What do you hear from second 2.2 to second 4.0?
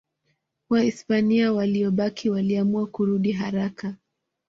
waliamua kurudi haraka.